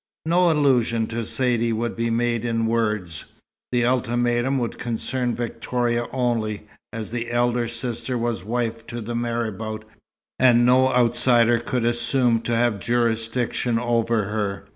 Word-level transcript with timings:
No 0.25 0.49
allusion 0.51 1.05
to 1.09 1.23
Saidee 1.23 1.71
would 1.71 1.95
be 1.95 2.09
made 2.09 2.43
in 2.43 2.65
words. 2.65 3.25
The 3.71 3.85
"ultimatum" 3.85 4.57
would 4.57 4.79
concern 4.79 5.35
Victoria 5.35 6.07
only, 6.11 6.65
as 6.91 7.11
the 7.11 7.29
elder 7.29 7.67
sister 7.67 8.17
was 8.17 8.43
wife 8.43 8.87
to 8.87 8.99
the 8.99 9.13
marabout, 9.13 9.85
and 10.39 10.65
no 10.65 10.87
outsider 10.91 11.59
could 11.59 11.85
assume 11.85 12.41
to 12.49 12.55
have 12.55 12.79
jurisdiction 12.79 13.77
over 13.77 14.23
her. 14.23 14.65